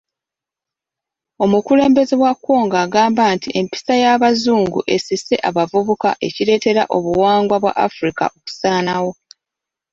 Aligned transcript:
Omukulembeze 1.43 2.15
wa 2.23 2.33
Kwonga 2.43 2.77
agamba 2.85 3.23
nti 3.35 3.49
empisa 3.59 3.93
y'abazungu 4.03 4.79
esise 4.95 5.35
abavubuka 5.49 6.09
ekireetera 6.27 6.83
obuwangwa 6.97 7.55
bwa 7.63 7.73
Africa 7.87 8.23
okusaanawo. 8.37 9.11